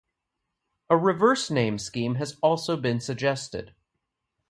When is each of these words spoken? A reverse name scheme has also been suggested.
A 0.89 0.97
reverse 0.97 1.51
name 1.51 1.77
scheme 1.77 2.15
has 2.15 2.35
also 2.41 2.75
been 2.75 2.99
suggested. 2.99 3.75